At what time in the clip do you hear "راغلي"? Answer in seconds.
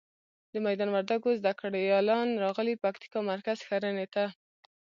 2.43-2.73